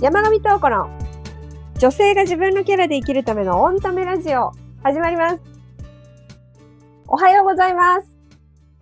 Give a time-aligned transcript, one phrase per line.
[0.00, 0.88] 山上東子の
[1.78, 5.40] 女性が自分のキャラで生きるためのオンタメラジオ始まります。
[7.06, 8.08] おはようございます。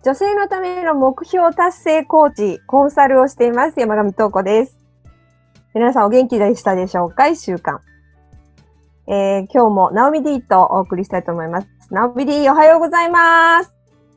[0.05, 3.77] 女性のための目標達成コーチ、コンサルをしています。
[3.77, 4.77] 山上東子です。
[5.75, 7.27] 皆さんお元気でしたでしょうか？
[7.27, 7.81] 一週間。
[9.07, 11.67] えー、今日もナオミ D とお送りしたいと思います。
[11.91, 13.73] ナオミ D おはようございます。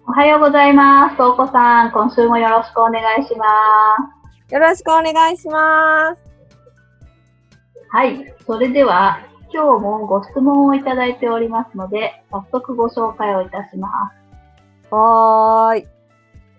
[0.06, 1.14] おはようございます。
[1.16, 3.44] 東子さん、今週もよろしくお願いしま
[4.48, 4.54] す。
[4.54, 6.31] よろしくお願いします。
[7.92, 8.34] はい。
[8.46, 9.20] それでは、
[9.52, 13.90] 今日もご質問をいただいておりますので、早速ご紹介をいたしま
[14.88, 14.94] す。
[14.94, 15.86] はーい。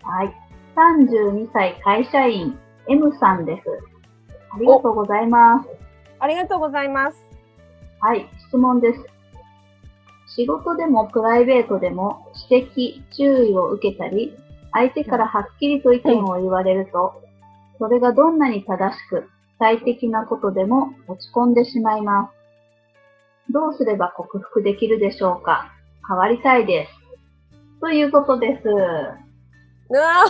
[0.03, 0.33] はい。
[0.75, 2.55] 32歳会社員
[2.87, 3.63] M さんです。
[4.51, 5.69] ありがとうございます。
[6.19, 7.17] ありがとうございます。
[7.99, 8.29] はい。
[8.47, 9.03] 質問です。
[10.35, 14.37] 仕事でもプライベートでも指摘、注意を受けたり、
[14.71, 17.23] 相手からはっきりと意見を言われると、
[17.79, 19.27] それがどんなに正しく、
[19.63, 22.29] 最適なことでも落ち込んでしまいま
[23.47, 23.53] す。
[23.53, 25.71] どうすれば克服できるでしょうか？
[26.05, 26.91] 変わりたいです。
[27.79, 28.67] ということです。
[28.67, 29.15] うわ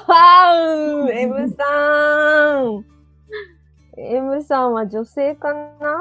[0.07, 2.85] ー !M さん
[3.97, 5.99] !M さんは女性かな？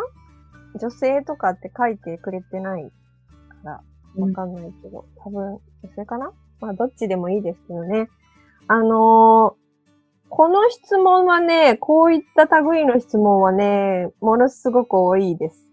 [0.78, 2.90] 女性とかって書いてくれてないか
[3.64, 3.80] ら
[4.18, 5.60] わかんないけど、多分女
[5.96, 6.32] 性かな？
[6.60, 8.10] まあどっちでもいいですけどね。
[8.68, 9.61] あのー
[10.34, 15.68] この質問はね、こういった類の質問はね、ものすごく多いです。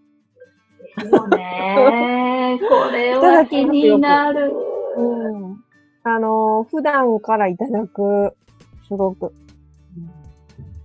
[0.98, 2.60] ですよね。
[2.68, 4.52] これは気になる。
[4.98, 5.02] う
[5.38, 5.64] ん。
[6.04, 8.36] あのー普段からいただく、
[8.86, 9.32] すごく。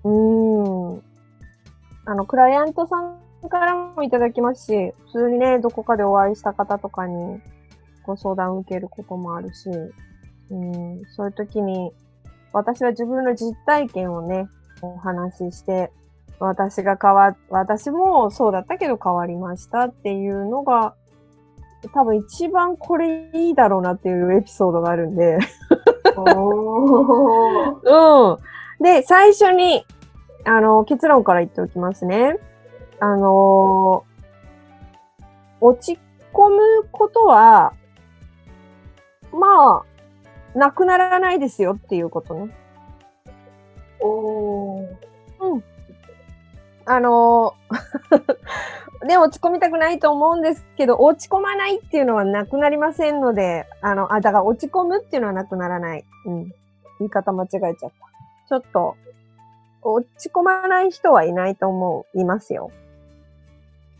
[0.06, 1.02] うーん。
[2.06, 7.42] あの、クライアントさんからもいただきますし、普通にね、どこかでお会いした方とかに
[8.06, 9.70] ご相談を受けることもあるし、
[10.50, 11.92] うん、そういう時に、
[12.56, 14.48] 私は自分の実体験をね、
[14.82, 15.92] お話しして、
[16.40, 20.96] 私が変わ、私もそうだったけど変わりましたっていうのが、
[21.94, 25.38] 多分一番これいいだろうなっていうエピソードがあるんで。
[26.16, 26.22] う
[28.82, 28.84] ん。
[28.84, 29.86] で、最初に、
[30.46, 32.40] あの、結論から言っておきますね。
[33.00, 34.06] あの
[35.60, 36.00] 落ち
[36.34, 37.74] 込むことは、
[39.34, 39.95] まあ、
[40.56, 42.56] なくならないですよっていうことね。
[44.00, 45.06] おー
[46.88, 47.56] あの
[49.06, 56.06] ね、落ち込みたくないと思うんですけど、落ち込まないっていうのはなくなりませんので、あの、あ、だから落ち込むっていうのはなくならない。
[56.26, 56.44] うん。
[57.00, 57.90] 言い方間違えちゃった。
[58.48, 58.96] ちょっと、
[59.82, 62.72] 落ち込まない人はいないと思いますよ。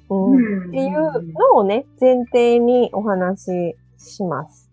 [0.10, 0.68] うん。
[0.70, 4.65] っていうのをね、前提にお話しします。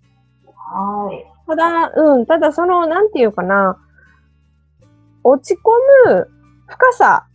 [0.70, 1.26] はい。
[1.46, 3.78] ただ、うん、ただその、なんていうかな、
[5.24, 5.58] 落ち込
[6.08, 6.28] む
[6.66, 7.26] 深さ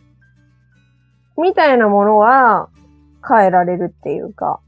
[1.38, 2.70] みたいなものは
[3.28, 4.60] 変えられるっていうか、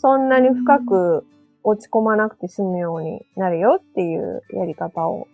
[0.00, 1.26] そんなに深く
[1.62, 5.28] 落ち込まなくて済むようになるよっていうやり方を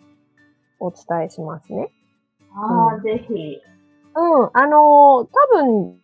[0.81, 1.91] お伝えしますね。
[2.55, 3.35] ああ、ぜひ。
[4.15, 5.29] うん、あのー多
[5.63, 5.99] 分、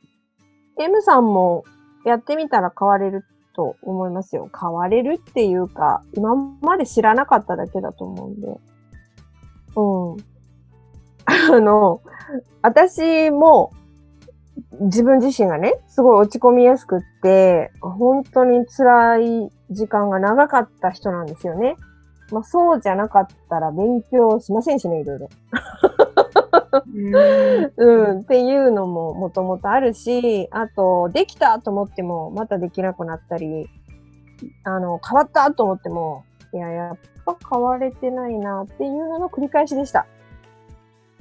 [0.78, 1.64] M さんも
[2.04, 4.50] やってみたら変われると思いますよ。
[4.58, 8.48] 変われるっていうか、今まで知らなかっただけだと思うんで。
[9.76, 10.16] うん。
[11.56, 12.00] あの、
[12.62, 13.72] 私も、
[14.80, 21.76] 自分自身がね、すごい落ち込みやすくって、本当に辛い時間が長かった人なんですよね。
[22.30, 25.28] まあそうじゃなかったら勉強しませんしね、いろいろ。
[27.76, 33.68] うん、っていうのももともとあるし、あと、できたと思っても、またできなくなったり、
[34.64, 40.06] あの、変わったと思っても、いや、やっぱ変われてないなっていうのの繰り返しでした。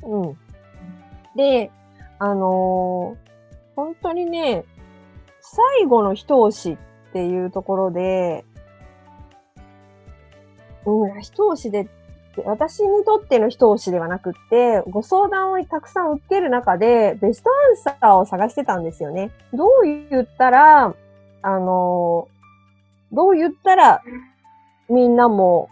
[0.04, 0.38] うん。
[1.36, 1.72] で、
[2.20, 3.34] あのー
[3.76, 4.66] 本当にね、
[5.42, 6.78] 最後の一押し
[7.10, 8.46] っていうところで、
[10.86, 11.90] うん、一押しでで
[12.42, 19.32] 私にとっての一押しではなくって、ご相談をたくさん受ける中で、ベストアンサーを探してたんですよね。
[19.54, 20.96] どう言ったら、
[21.42, 22.28] あの、
[23.12, 24.02] どう言ったら、
[24.90, 25.70] みんなも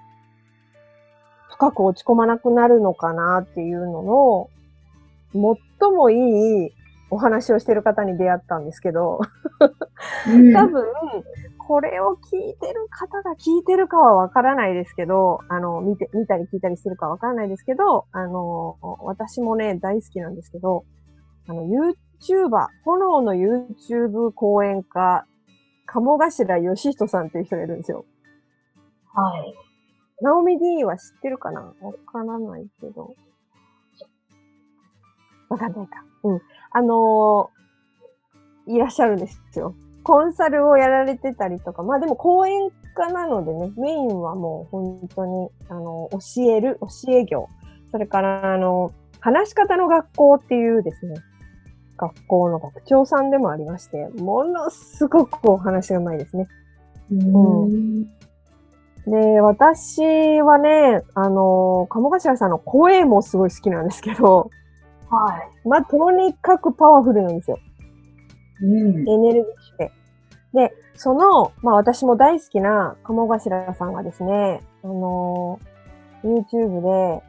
[1.49, 4.49] 深く落ち込まなくなるのかなっていうのの、
[5.33, 6.71] 最もいい
[7.09, 9.21] お話をしてる方に出会ったんですけど、
[10.27, 10.85] うん多分、
[11.71, 20.83] これを聞いてる方が聞いてるかはわからないですけど、あの、見て、見たり聞いたりしてるかわからないですけど、あの、私もね、大好きなんですけど、
[21.47, 25.25] あの、YouTuber、炎の YouTube 講演家、
[25.85, 28.03] 鴨頭義人さんっていう人がいるんですよ。
[29.13, 29.55] はい。
[30.19, 31.61] ナオミ D は知ってるかな？
[31.61, 33.15] わからないけど。
[35.47, 36.03] わかんないか。
[36.23, 36.41] うん。
[36.71, 37.61] あのー
[38.67, 39.73] いらっしゃるんですよ。
[40.03, 47.47] コンサルをやられてたりとか、まあでも講演家なのでね、メインはもう本当に、あの、教える、教え業。
[47.91, 51.15] それから、あの、話し方の学校っていうですね、
[51.97, 56.47] 学校の学長さんでもありまして、ものすごくお話がうまいですね。
[57.11, 58.03] うん。
[59.05, 64.49] で、私はね、あの、鴨頭さんの声もすごい好きなんですけど、
[65.09, 65.67] はい。
[65.67, 67.59] まあ、とにかくパワフルなんですよ。
[68.61, 69.09] うん。
[69.09, 69.91] エネルギッシュで。
[70.53, 75.71] で、その、まあ私も大好きな鴨頭さんがですね、あのー
[76.23, 77.23] YouTube で、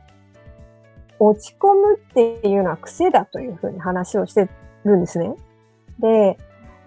[1.18, 4.48] 落ち込むっていうのは癖だというふうに話をして
[4.84, 5.34] るんですね。
[6.00, 6.36] で、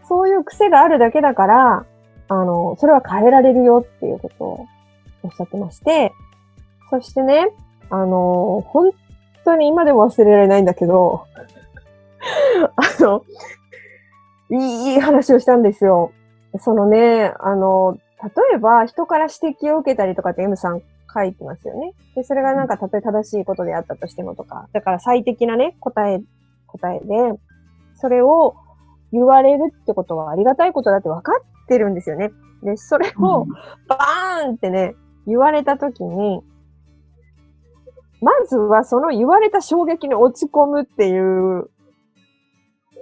[0.07, 1.85] そういう癖があるだけだから、
[2.27, 4.65] あの、それは変えられるよっていうことを
[5.23, 6.11] おっしゃってまして、
[6.89, 7.49] そしてね、
[7.89, 8.91] あの、本
[9.45, 11.25] 当に今でも忘れられないんだけど、
[12.75, 13.23] あの、
[14.49, 16.11] いい話をしたんですよ。
[16.59, 20.81] そのね、あの、例えば人から指摘を受けたりとかって M さん
[21.13, 21.93] 書いてますよね。
[22.15, 26.21] で、それがなんかたとえ正しいことであったとしてもとか、だから最適なね、答え、
[26.67, 27.39] 答えで、
[27.95, 28.55] それを
[29.11, 31.31] 言われるってことはありがたいことだって分か
[31.63, 32.31] ってるんですよね。
[32.63, 33.45] で、それを
[33.87, 34.95] バーンってね、
[35.27, 36.41] 言われたときに、
[38.21, 41.69] まずはその言われた衝撃に落ち込むっていう、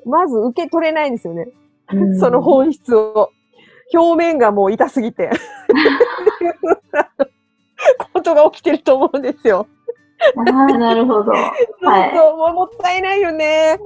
[0.05, 1.47] まず受け取れないんですよね。
[1.91, 3.31] うんその本質を。
[3.93, 5.29] 表面がもう痛すぎて。
[8.13, 9.67] ことが起きてると思うんですよ。
[10.35, 11.31] なるほど。
[11.31, 12.15] はい。
[12.15, 13.77] そうもうもったいないよね。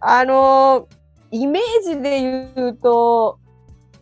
[0.00, 0.86] あの、
[1.30, 3.38] イメージで言うと、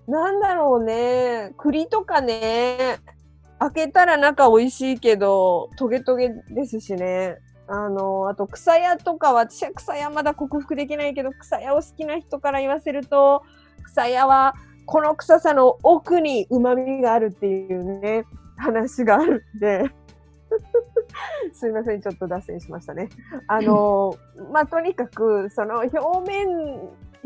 [0.06, 1.52] なんだろうね。
[1.58, 2.98] 栗とかね、
[3.58, 7.36] 開けたら中美味しいけど、トゲトゲですしね。
[7.68, 13.42] あの、あと草屋とかは、私は草屋まだ克服できないけど、草屋を好きな人から言わせると、
[13.84, 14.54] 草屋は
[14.86, 18.24] この臭さの奥に旨味があるっていうね、
[18.56, 19.84] 話があるんで。
[21.52, 23.10] すいません、ちょっと脱線しましたね。
[23.46, 24.16] あの、
[24.50, 26.48] まあ、とにかく、その表面、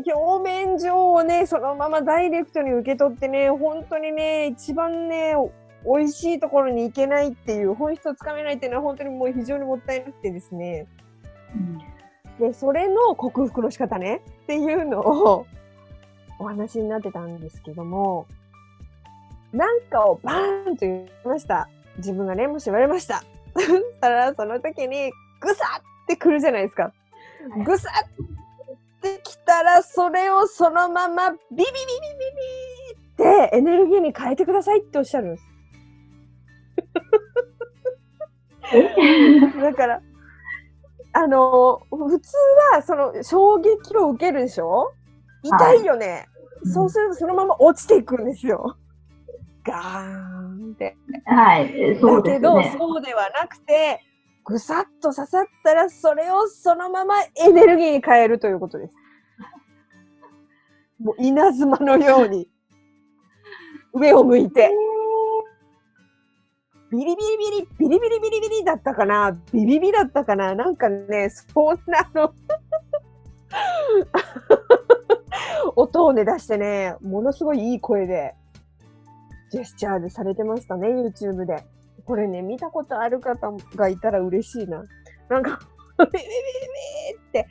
[0.05, 5.35] 表面上をね、そのままダイレクトに受け取ってね、本当にね、一番ね、
[5.85, 10.87] 美味しいところに行けないっていう、本質をつかめないっていうのは本当にもう非常にもったいなくてですね。
[12.39, 15.45] で、それの克服の仕方ねっていうのを
[16.39, 18.27] お話になってたんですけども、
[19.51, 21.69] なんかをバーンと言いました。
[21.97, 23.23] 自分がね、もし言われました。
[23.53, 23.69] そし
[24.01, 26.91] たら、その時に、ぐさってくるじゃないですか。
[27.63, 31.65] ぐさってきたら、それをそのままビビビビビ
[33.27, 35.52] ビってエネルギーに変えてくださいっておっしゃるんです。
[39.61, 40.01] だから、
[41.13, 42.31] あの、普通
[42.73, 44.93] はその衝撃を受けるでしょ？
[45.43, 46.33] 痛いよね、うん
[46.65, 48.77] そうするとそのまま落ちていくんですよ。
[49.65, 50.95] ガーンって。
[51.25, 51.97] はい。
[51.99, 52.75] そうですだけど、ね。
[52.77, 53.99] そうではなくて、
[54.45, 58.95] ぐさっと刺さったら、それをそのままエネルギーに変えるということです。
[60.99, 62.49] もう稲妻のように、
[63.93, 64.71] 上を向いて。
[66.93, 67.17] ビリビリビ
[67.61, 69.35] リ、ビリビリビリビリだったかな？
[69.51, 70.53] ビビビだったかな？
[70.53, 72.31] なんかね、そんなの
[75.75, 78.35] 音をね出してね、ものすごいいい声で、
[79.49, 81.65] ジェスチャーでされてましたね、YouTube で。
[82.05, 84.83] これね、見たことある方がいたら嬉しいな。
[85.29, 85.59] なんか、
[85.97, 86.29] ビビビビビ
[87.17, 87.47] って。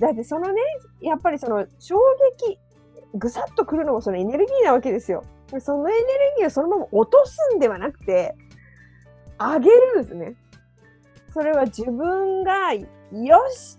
[0.00, 0.60] だってそのね、
[1.00, 1.96] やっぱりその衝
[2.40, 2.58] 撃、
[3.14, 5.22] ぐさっとくるのもそのエネルギーなわけですよ。
[5.60, 6.04] そのエネル
[6.38, 8.34] ギーをそのまま落とすんではなくて、
[9.38, 10.34] 上げるんですね。
[11.32, 12.84] それは自分が、よ
[13.50, 13.78] し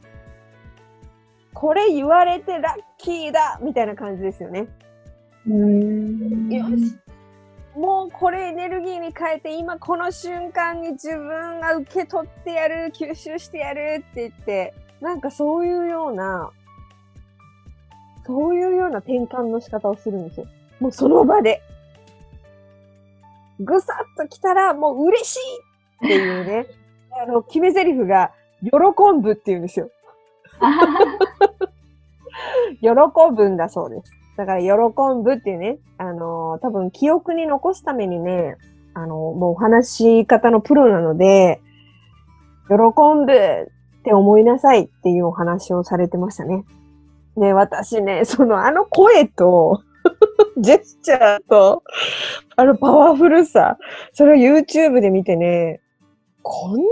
[1.53, 4.67] これ言われてラッキーだみたいな感じですよね。
[5.47, 6.95] うんよし。
[7.75, 16.51] もうこれエネルギーに変えて今この瞬間に自分が受け取ってやる吸収してやるって言ってなんかそういうような
[18.25, 20.47] そういうような転換の仕方をするんですよ。
[20.79, 21.62] もうその場で。
[23.59, 25.39] ぐさっと来たらもう嬉しい
[26.05, 26.67] っていうね。
[27.24, 28.31] あの、決め台詞が
[28.62, 28.69] 喜
[29.21, 29.89] ぶっていうんですよ。
[32.81, 32.89] 喜
[33.35, 34.12] ぶんだそうです。
[34.38, 34.69] だから、喜
[35.24, 38.57] ぶっていうね、あのー多分記憶に残すためにね、
[38.93, 41.62] あのーもうお話し方のプロなので、
[42.67, 46.65] 喜ぶって思いなさいっていうお話をされてましたね。
[47.38, 49.81] で、私ね、そのあの声と、
[50.57, 51.83] ジェスチャーと、
[52.55, 53.77] あのパワフルさ、
[54.13, 55.81] それを YouTube で見てね、
[56.41, 56.85] こんなに、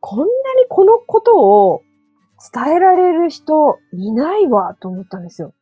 [0.00, 0.28] こんなに
[0.68, 1.82] このことを
[2.54, 5.54] 伝えられる人いないわと思ったんですよ。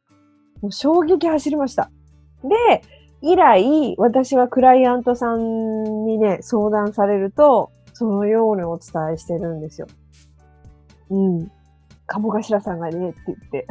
[0.60, 1.90] もう衝撃走りました。
[2.42, 2.82] で、
[3.22, 9.86] 以来、私はクライアントさんにね、相談されると、そのようにお伝えしてるんですよ。
[11.10, 11.50] うん。
[12.06, 13.66] 鴨頭さんがね、って言って。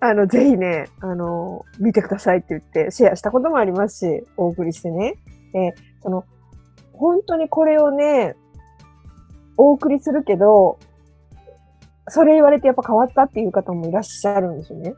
[0.00, 5.16] あの、ぜひね、あの、見てくださいって言ってシェアしたこともありますし、お送りしてね。
[5.52, 6.24] で、その、
[6.92, 8.34] 本当にこれをね、
[9.56, 10.78] お送りするけど、
[12.08, 14.94] それ言われてやっぱ変わったっていう方もいらっしゃるんですよね。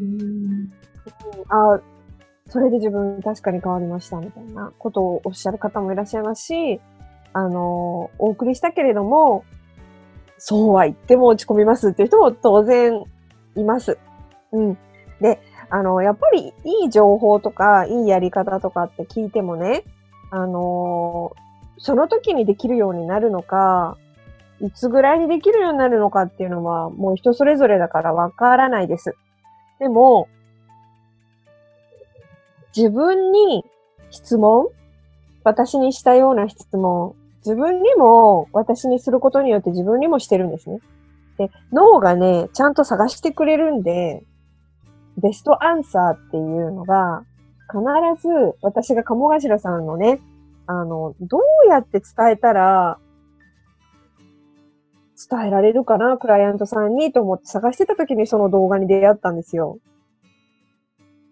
[0.00, 0.72] うん。
[1.48, 1.80] あ
[2.50, 6.80] それで自分確かに変わりましたみたいなことをおっしゃる方もいらっしゃいますし、
[7.32, 9.44] あの、お送りしたけれども、
[10.38, 13.02] そうは言っても落ち込みますっていう人も当然
[13.56, 13.98] います。
[14.52, 14.78] うん。
[15.20, 15.40] で、
[15.70, 19.84] あの、やっぱりいい情報とか、いいやり方とかって聞いてもね、
[20.30, 21.32] あの
[21.78, 23.96] その時にできるようになるのか、
[24.60, 29.14] いつぐらいにできるようになるのかっていうのは、もう人それぞれだからわからないです。
[29.78, 30.28] でも、
[32.76, 33.64] 自分に
[34.10, 34.68] 質問
[35.44, 40.80] 私にしたような質問、自分にも私にすることによって自分にもしてるんですね。
[41.38, 44.24] で、脳がね、ちゃんと探してくれるんで、
[45.16, 47.24] ベストアンサーっていうのが、
[47.70, 47.80] 必
[48.22, 50.20] ず私が鴨頭さんのね、
[50.66, 51.40] あの、どう
[51.70, 52.98] やって伝えたら、
[55.30, 59.78] 伝えられるかな、クライアントさんにと思って探してた時にその動画に出会ったんですよ。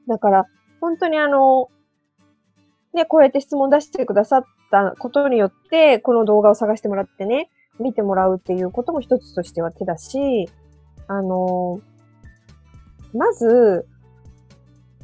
[0.08, 0.46] だから、
[0.80, 1.68] 本当にあの、
[2.94, 10.48] ね、こうやって質問出してくださったことによって、この動画を探してもらってね、見てもらうっていうことも一つとしては手だし、
[11.08, 11.80] あの、
[13.14, 13.86] まず、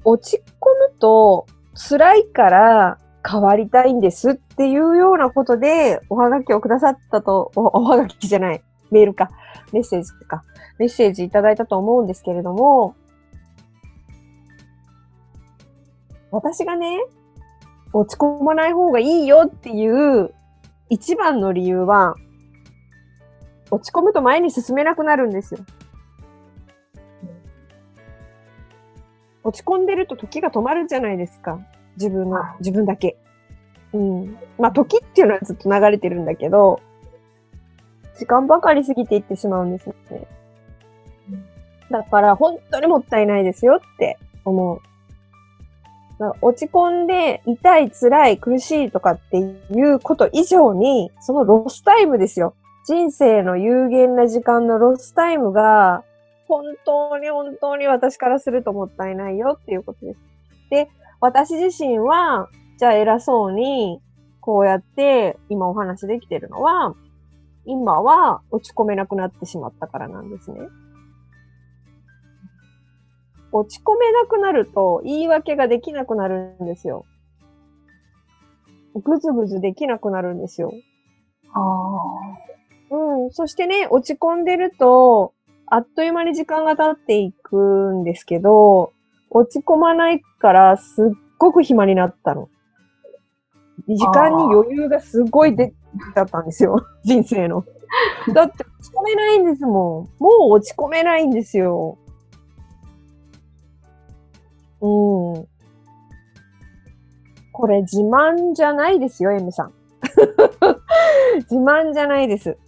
[0.04, 2.98] 落ち込むと辛いから
[3.28, 9.30] 変わりたいんですっていうようなことでおはがきをくださったと、おおはがきじゃない、メールか、
[9.72, 10.42] メッセージか、
[10.78, 12.96] メッセージいただいたと思うんですけれども、
[16.30, 16.98] 私がね、
[17.92, 20.34] 落ち込まない方がいいよっていう
[20.88, 22.16] 一番の理由は、
[23.72, 25.60] 落ち込むと前に進めなくなるんですよ。
[29.42, 31.58] 落ち込んでると時が止まるじゃないですか。
[31.96, 33.16] 自分の、自分だけ。
[33.94, 34.36] うん。
[34.58, 36.80] まあ、時っていうのはずっと流れてるんだけど、
[38.18, 39.94] 時間ばかり過ぎていってしまうんですね。
[41.90, 44.80] だから、本当にもったいないですよって思う。
[46.42, 49.50] 落ち込んで痛い、辛い、苦しいとかってい
[49.90, 52.54] うこと以上に、そのロスタイムですよ。
[52.84, 56.04] 人生の有限な時間のロスタイムが、
[56.48, 60.20] 本当に本当に私からするともったいないよっていうことです。
[60.70, 62.48] で、私自身は、
[62.78, 64.00] じゃあ偉そうに、
[64.40, 66.94] こうやって今お話できてるのは、
[67.64, 70.58] 今は落ち込めなくなってしまったからなんですね。
[73.52, 77.04] 落ち込めなくなると言い訳ができなくなるんですよ。
[78.94, 80.72] ぐずぐずできなくなるんですよ。
[81.52, 82.52] ああ。
[82.92, 83.30] うん。
[83.32, 85.32] そしてね、落ち込んでると、
[85.66, 88.92] あっという間に時間が経っていくんですけど、
[89.30, 91.06] 落ち込まないからすっ
[91.38, 92.50] ごく暇になったの。
[93.88, 96.86] 時間に余裕がすごい出ちゃったんですよ。
[97.02, 97.64] 人生の。
[98.34, 99.72] だって落ち込めないんですもん。
[99.72, 101.96] もう落ち込めないんですよ。
[104.82, 105.48] うん。
[107.52, 109.72] これ自慢じゃないですよ、M さん。
[111.50, 112.58] 自慢じゃないです。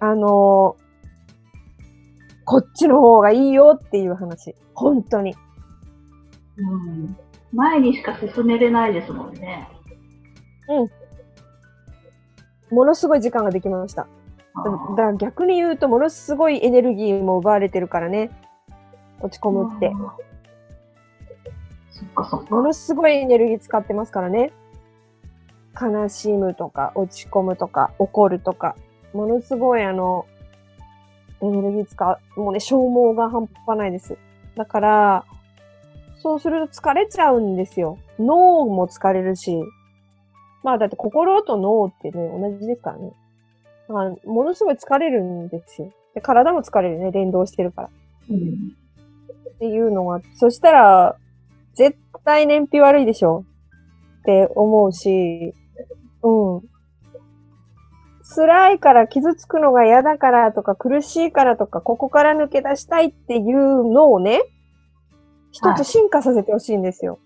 [0.00, 0.24] あのー、
[2.44, 4.54] こっちの方がいいよっていう話。
[4.74, 5.34] 本当に。
[6.56, 7.16] うん。
[7.52, 9.68] 前にしか進めれないですもんね。
[10.68, 12.74] うん。
[12.74, 14.06] ものすごい時間ができました。
[14.64, 18.30] だから逆に言うと、ものすごいエネルギーも奪われてるからね。
[19.20, 19.90] 落ち込むって。
[22.50, 24.52] ものすごいエネルギー使ってますからね。
[25.80, 28.74] 悲しむとか、落ち込むとか、怒るとか、
[29.12, 30.26] ものすごいあの、
[31.40, 34.16] エネルギー使う、もうね、消耗が半端ないです。
[34.56, 35.24] だから、
[36.20, 37.98] そうすると疲れちゃうんですよ。
[38.18, 39.62] 脳も疲れるし。
[40.64, 43.12] まあだって心と脳ってね、同じですからね。
[43.88, 45.92] まあ、ものすごい疲れるんですよ。
[46.14, 47.90] で体も疲れるね、連動してるから。
[48.30, 48.72] うん、
[49.54, 51.16] っていうのが、そしたら、
[51.74, 53.44] 絶対燃費悪いでしょ
[54.20, 55.54] って思うし、
[56.22, 56.62] うん。
[58.38, 64.42] 辛いから傷つくのが嫌だからとか苦しいからとかここから抜け出したいっていうのをね、
[65.50, 67.14] 一つ進化させてほしいんですよ。
[67.14, 67.18] は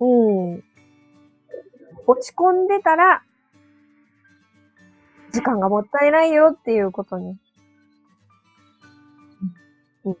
[0.00, 0.54] うん。
[0.54, 0.64] うん。
[2.08, 3.22] 落ち込んでたら
[5.32, 7.38] 時間がもったいないよっていうことに。
[10.04, 10.16] うん。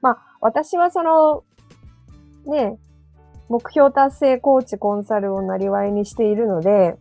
[0.00, 1.44] まあ、私はその、
[2.46, 2.78] ね、
[3.50, 6.96] 目標達成コーチコンサルをなりわいにしているので、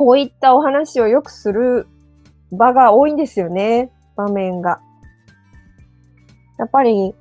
[0.00, 1.86] こういったお話をよくする
[2.52, 4.80] 場が多いんですよね、場面が。
[6.58, 7.14] やっぱり、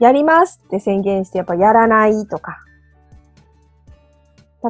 [0.00, 2.58] やりますって宣言して、やっぱやらないとか。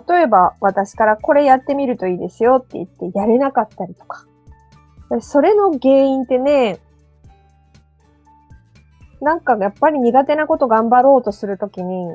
[0.09, 4.26] 例えば、私からこれやってみるといいですよって言ってやれなかったりとか。
[5.21, 6.79] それの原因ってね、
[9.21, 12.07] なんかやっぱり苦手なこと頑張ろうとするときに、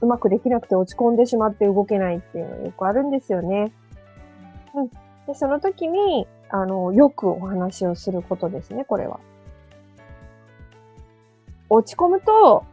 [0.00, 3.72] うまくできなくて落ち込んでしまって動けないっていうのがよくあるんですよね。
[4.74, 4.88] うん。
[5.26, 9.20] で、その時に、あの、よくお話をすることですね、これは。
[11.70, 12.64] 落ち込むと、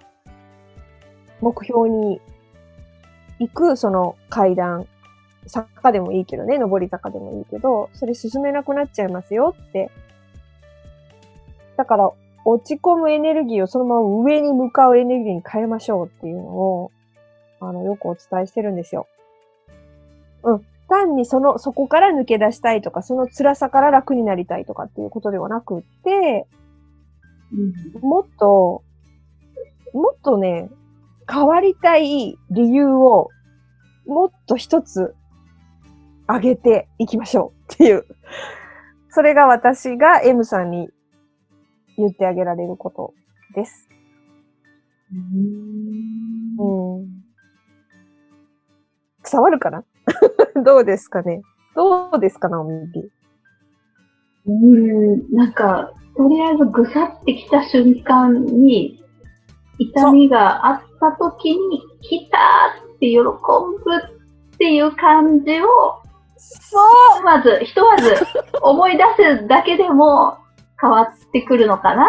[1.41, 2.21] 目標に
[3.39, 4.87] 行く、その階段、
[5.47, 9.91] 坂でもいいけどね、上り坂でもいいけど、それ進めなくなっちゃいますよって。
[11.77, 12.11] だから、
[12.45, 16.91] 落ち込むエネルギーをそのまま上に向かうエネルギーに変えましょうっていうのを、
[17.59, 19.07] あの、よくお伝えしてるんですよ。
[20.43, 20.65] うん。
[20.87, 26.47] 単にその、そこから抜け出したいとか、その辛さから楽になりたいとかっていうことではなくって、
[27.53, 28.83] うん、もっと、
[29.93, 30.69] もっとね、
[31.31, 33.29] 変わりたい理由を
[34.05, 35.15] もっと一つ
[36.27, 38.05] 上げていきましょうっていう。
[39.09, 40.89] それが私が M さんに
[41.97, 43.13] 言ってあげられること
[43.55, 43.89] です。
[45.11, 47.05] うん。
[49.29, 49.83] 伝わるかな？
[50.63, 51.41] どうですかね？
[51.75, 52.99] どうですかな、おみぴ。
[54.47, 59.03] うん、なんか、とりあえずぐさってきた瞬間に、
[59.79, 62.37] 痛みがあった時に、来た
[62.95, 65.65] って喜ぶっていう感じを、
[66.37, 66.77] そ
[67.21, 67.23] う。
[67.23, 68.13] まず、ひとまず
[68.61, 69.03] 思い出
[69.41, 70.37] すだけでも
[70.79, 72.05] 変わってくるのかな？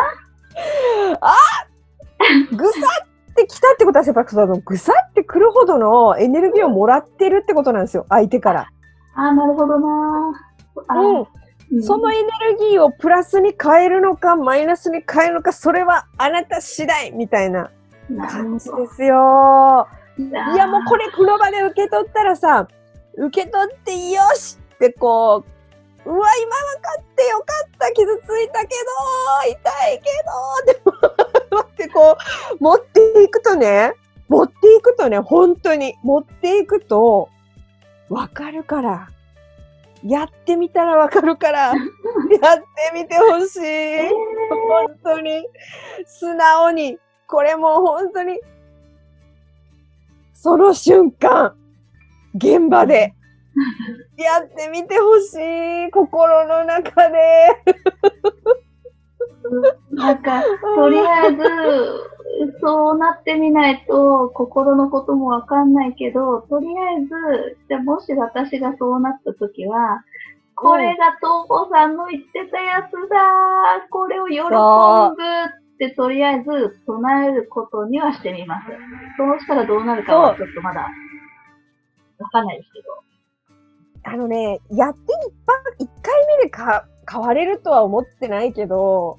[1.20, 1.34] あ
[2.54, 2.80] ぐさ
[3.36, 8.68] ってきたってことは、やっぱそのぐさってくるほどのエネルギーをもらってるってことなんですよ、相手から。
[9.14, 10.32] ああ、なるほどな
[10.88, 11.82] うん。
[11.82, 17.70] そのエネルギーをプラスに変えるのか、マイナスに変えるのか、それはあなた次第みたいな
[18.28, 19.86] 感じですよ。
[20.18, 22.68] いや、もうこれ、この場で受け取ったらさ、
[23.18, 25.55] 受け取ってよしってこう、
[26.06, 28.68] うわ、今分かってよかった、傷ついたけ
[29.44, 30.04] ど、痛いけ
[31.02, 32.16] ど、 ってってこ
[32.58, 33.94] う、持っていくとね、
[34.28, 37.28] 持っていくとね、本当に、持っていくと、
[38.08, 39.08] わかるから。
[40.04, 41.84] やってみたらわかるから、 やって
[42.94, 44.08] みてほしい。
[44.68, 45.46] 本当に、
[46.06, 48.40] 素直に、これもう本当に、
[50.32, 51.56] その瞬間、
[52.34, 53.14] 現場で、
[54.16, 55.34] やってみてほし
[55.88, 57.62] い、心の中で。
[59.90, 60.42] なんか、
[60.74, 61.42] とりあえず、
[62.60, 70.02] そうなってみないと、心のこともわかんないけど、とりあえず、じゃもし私がそうなった時は、
[70.54, 78.68] これが東子さんの言ってたやつだこれを喜ぶってとりあえず唱えることにはしてみます。
[79.18, 80.88] そうしたらどうなるかはちょっとまだ
[82.18, 83.05] わかんないですけど。
[84.08, 85.32] あのね、やって一
[85.80, 89.18] 般、一回目でか変われるとは思ってないけど、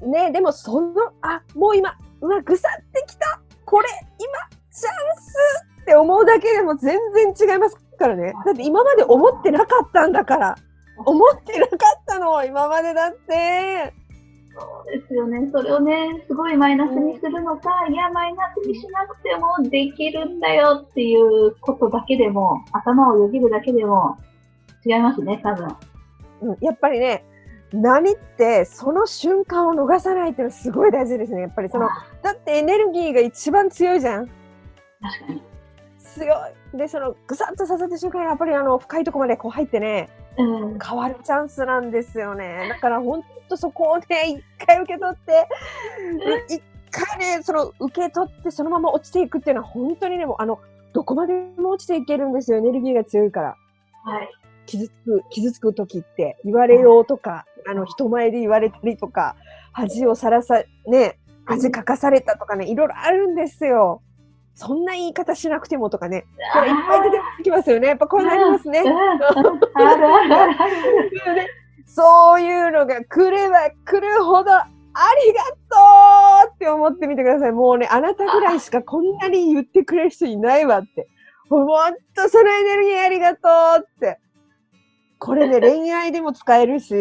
[0.00, 3.88] ね、でもその、あ、もう今、うわ、ぐさってきたこれ、
[4.18, 8.32] 今、チャンスって思うだけでも全然違いますからね。
[8.46, 10.56] だって今まで思ってなかったんだから。
[11.04, 13.92] 思ってなかったの、今までだって。
[14.58, 15.48] そうですよね。
[15.52, 24.16] それをね、すごいマイナスにするのか、いや、マイナスにしなくてもできるんだよっていうことだけでも、頭をよぎるだけでも
[24.84, 25.68] 違いますね、多分。
[26.40, 27.24] うん、やっぱりね、
[27.72, 31.42] 何ってその瞬間を逃さないっていうのはすごい大事ですね。
[31.42, 31.88] やっぱりその、
[32.22, 34.26] だってエネルギーが一番強いじゃん。
[34.26, 35.47] 確かに。
[36.18, 36.34] 強
[36.74, 36.76] い。
[36.76, 40.42] で、そのぐさっと刺さった瞬間、やっぱりあの深いところまでこう入ってね、う
[40.74, 42.68] ん、変わるチャンスなんですよね。
[42.68, 44.04] だから本当そこをね、
[44.58, 45.48] 一回受け取って、
[46.48, 50.60] 一回ね、その受け取ってそのまま落ちていくっていうのは本当にね、もうあの、
[50.92, 52.58] どこまでも落ちていけるんですよ。
[52.58, 53.56] エネルギーが強いから。
[54.04, 54.30] はい。
[54.66, 59.36] 傷つく、傷つく時って言われようとか、あの、人前で言われたりとか、
[59.72, 64.02] 恥をさらさ、ね、恥かかされたとかね、いろいろあるんですよ。
[64.58, 67.86] そんな言い方しなくてもとかね、これいっぱい出てきますよね。
[67.86, 68.82] やっぱこうなりますね。
[71.86, 74.66] そういうのが来れば来るほど、あ
[75.24, 75.44] りが
[76.44, 77.52] とうって思ってみてください。
[77.52, 79.16] もうね、あなたぐらいしかこん。
[79.18, 81.06] なに言ってくれる人いないわって。
[81.48, 81.66] ほん。
[82.16, 84.18] とそのエネルギーありがとうって。
[85.20, 86.96] これね、恋愛でも使えるし、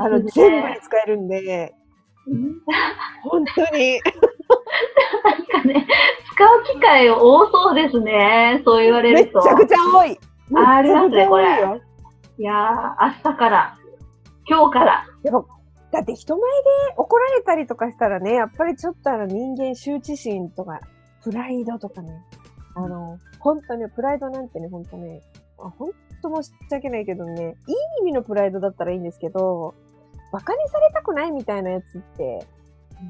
[0.00, 1.28] あの、全部に使えるん。
[1.28, 1.72] で、
[3.22, 4.00] 本当に。
[5.22, 5.62] なん。
[5.62, 5.86] かね、
[6.40, 8.62] 使う機会多そうですね。
[8.64, 9.38] そう言われると。
[9.38, 10.18] めちゃくちゃ多い。
[10.56, 11.44] あありますね、これ。
[12.38, 13.78] いやー、明日から、
[14.48, 15.06] 今日から。
[15.22, 15.60] やっぱ
[15.92, 20.80] だって人前で怒られたりとかしたらね、やっぱりちょっとあの人間羞恥心とか、
[21.22, 22.10] プライドとかね、
[22.74, 25.20] あの、本当ね、プライドなんてね、本当ね、
[25.58, 25.90] 本
[26.22, 29.74] 当申し訳ないけどね、いい意味のプライドだったらいいんですけど、
[30.32, 32.46] 馬鹿にされたくないみたいなやつって、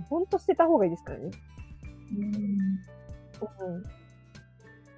[0.08, 1.30] ほんと捨てた方がいいですからね。
[2.18, 2.89] うん。
[3.40, 3.82] うん。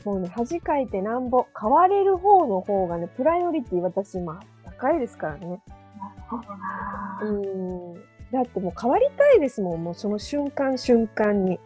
[0.05, 5.63] もうね、恥かいてなんぼ、変われる方の方がね、プライオリティ私今、高いですからね。
[7.23, 7.95] うん。
[8.33, 11.61] だってもう変わりたいですもん、もうその瞬間瞬間に。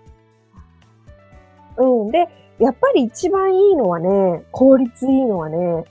[1.79, 2.11] うん。
[2.11, 5.85] で、やっぱり一番いいのはね、効率いいのはね、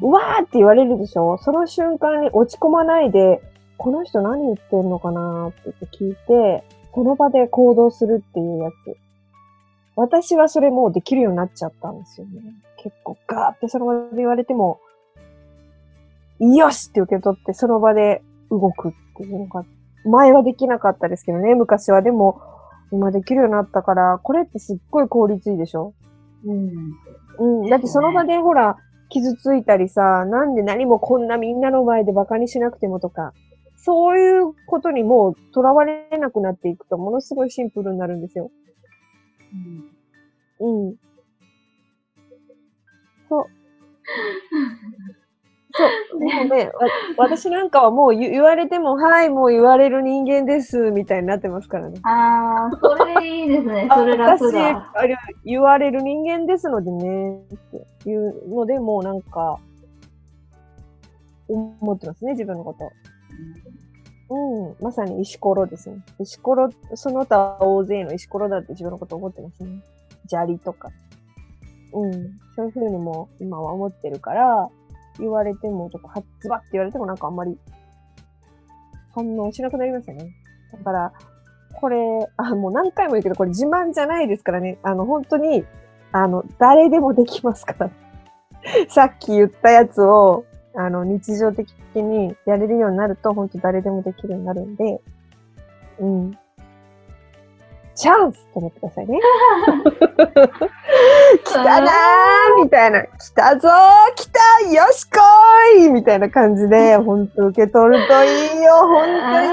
[0.00, 1.38] うわーって言われるでしょ？
[1.38, 3.40] その瞬間に落ち込まないで、
[3.76, 8.96] この人何言ってんのかなって聞いて、その場で行動するっていうやつ。
[9.96, 12.40] 私はそれもうできるようになっちゃったんですよね。
[12.78, 14.80] 結構ガーってその場で言われても、
[16.40, 19.64] よしって受け取ってその場で動くっていうのが、
[20.04, 22.02] 前はできなかったですけどね、昔は。
[22.02, 22.40] でも、
[22.90, 25.94] 今できるようになったから、これってすっごい効率いいでしょ？
[26.44, 26.92] うん。
[27.38, 27.70] うん。
[27.70, 28.76] だってその場でほら、
[29.08, 33.32] 傷ついたりさ、なんで何もこんなみんなの前で馬鹿にしなくてもとか、
[33.76, 38.50] そういうことにもう囚われなくなっていくと、ものすごいシンプルになるんですよ。
[40.60, 40.88] うん。
[40.88, 40.96] うん。
[43.28, 43.46] そう。
[45.74, 46.20] そう。
[46.20, 46.70] でもね、
[47.16, 51.98] 私なんかはもう言われても、はい、もう言われる人間です、みたいになってますからね。
[52.02, 53.88] ああ、それいいですね。
[53.90, 54.58] それ楽だ。
[54.58, 57.58] 私あれ、言われる人間ですのでね、っ
[58.04, 59.58] ていうので、もうなんか、
[61.48, 62.92] 思ってますね、自分のこと。
[64.32, 66.02] うん、まさに石ころですね。
[66.18, 69.82] 石ころ、その他大勢の石ころだって自分のこと思ってますね。
[70.26, 70.88] 砂利とか。
[71.92, 72.12] うん、
[72.56, 74.70] そういうふうにも今は思ってるから、
[75.18, 77.58] 言われても、ちょっとか、はズバって言われてもなんかあんまり
[79.14, 80.30] 反応しなくなりましたね。
[80.72, 81.12] だから、
[81.74, 81.98] これ、
[82.38, 84.78] あ、もう何回も言うけど、これ自慢じゃないですからね。
[84.82, 85.66] あの、本当に、
[86.12, 87.90] あの、誰でもできますから。
[88.88, 95.00] さっき言ったやつを、あの、日常的にやれるようになると、本当誰でもできるようになるんで、
[96.00, 96.38] うん。
[97.94, 99.20] チャンスと思ってくださいね。
[101.44, 103.02] 来たなーみたいな。
[103.02, 104.40] 来たぞー来た
[104.72, 109.04] よしこーいみたいな感じで、ほんと受け取るといいよほん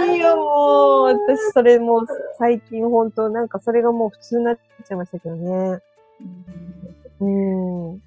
[0.08, 5.80] といいよもう私それもう最近ほんとなんかそれがもう普通になっちゃいましたけどね。
[7.20, 8.02] うん。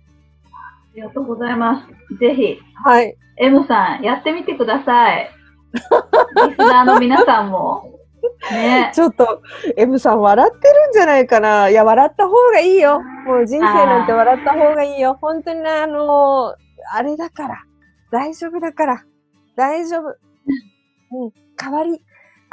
[0.92, 2.18] ありがとうございます。
[2.18, 2.58] ぜひ。
[2.84, 3.16] はい。
[3.38, 5.30] M さん、やってみてください。
[6.48, 7.98] リスナーの皆さんも。
[8.50, 9.42] ね、 ちょっと、
[9.76, 11.70] M さん笑ってるんじゃないかな。
[11.70, 13.00] いや、笑った方がいいよ。
[13.26, 15.18] もう人生なんて笑った方がいいよ。
[15.20, 17.64] 本当にね、あのー、あれだから。
[18.10, 19.02] 大丈夫だから。
[19.56, 20.08] 大丈夫。
[21.14, 22.04] うん、変わり、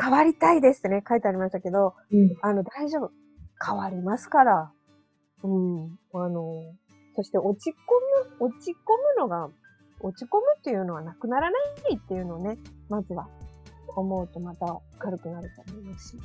[0.01, 3.11] 変わりたいですってね、書いてありましたけど、うん、あの、大丈夫。
[3.61, 4.71] 変わりますから。
[5.43, 7.73] うん、あのー、そして落ち込
[8.39, 8.75] む、落ち込
[9.17, 9.49] むのが、
[9.99, 11.57] 落ち込むっていうのはなくならな
[11.89, 12.57] いっていうのをね、
[12.89, 13.27] まずは
[13.95, 16.17] 思うとまた軽くなると思いますし。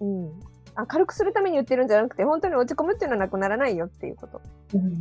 [0.00, 0.40] うん。
[0.74, 4.40] あ、軽くするために言ってるんじゃなくて、本当に落ち込むっていうのはなくならないよっていうこと。
[4.74, 4.92] うん、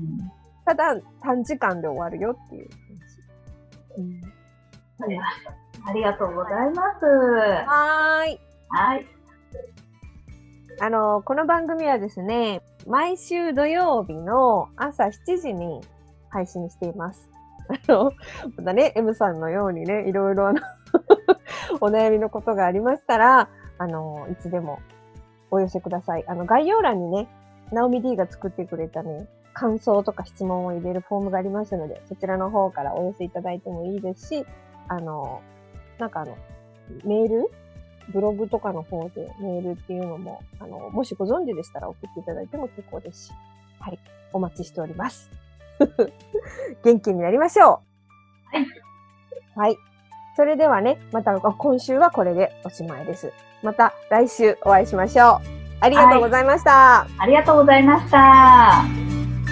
[0.65, 3.99] ただ、短時間で終わるよっていう話。
[3.99, 4.21] うん。
[5.87, 7.05] ありがとうございます。
[7.05, 8.39] はい。
[8.69, 9.05] はい。
[10.81, 15.81] あの、この番組はですね、毎週土曜日の朝7時に
[16.29, 17.29] 配信しています。
[17.67, 18.11] あの、
[18.57, 20.61] またね、M さんのようにね、いろいろあの
[21.81, 24.79] お悩みのことがありましたら、あの、いつでも
[25.49, 26.25] お寄せください。
[26.27, 27.27] あの、概要欄にね、
[27.71, 34.45] ナオミ D が作ってくれたね、感想とか質問を入れるフォームがありますので、そちらの方からお寄せいただいてもいいですし、
[34.87, 35.41] あの、
[35.97, 36.37] なんかあの、
[37.03, 37.49] メール
[38.09, 43.33] ブログとかの方でメールっていうのも、あの、もしご存知でしたら送っていただいても結構ですし、
[43.79, 43.99] はい、
[44.33, 45.29] お待ちしております。
[46.83, 47.81] 元気になりましょ
[48.53, 48.55] う。
[48.55, 48.67] はい。
[49.55, 49.77] はい。
[50.35, 53.31] それではね、また今週はこれでおしまいです。
[53.63, 55.55] また来週お会いしましょう。
[55.79, 56.71] ありがとうございました。
[56.71, 58.85] はい、ありがとうございました。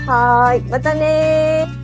[0.06, 0.62] はい。
[0.70, 1.83] またね